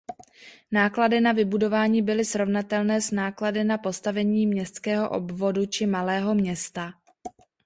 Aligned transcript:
Náklady 0.71 1.21
na 1.21 1.31
vybudování 1.31 2.01
byly 2.01 2.25
srovnatelné 2.25 3.01
s 3.01 3.11
náklady 3.11 3.63
na 3.63 3.77
postavení 3.77 4.47
městského 4.47 5.09
obvodu 5.09 5.65
či 5.65 5.85
malého 5.85 6.35
města. 6.35 6.93